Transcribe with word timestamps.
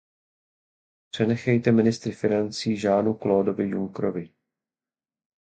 Přenechejte 1.13 1.71
ministry 1.71 2.11
financí 2.11 2.75
Jeanu-Claudeovi 2.77 3.63
Junckerovi. 3.69 4.29